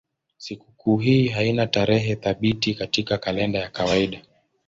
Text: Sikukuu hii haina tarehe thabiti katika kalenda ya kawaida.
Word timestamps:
Sikukuu 0.37 0.97
hii 0.97 1.27
haina 1.27 1.67
tarehe 1.67 2.15
thabiti 2.15 2.73
katika 2.75 3.17
kalenda 3.17 3.59
ya 3.59 3.69
kawaida. 3.69 4.21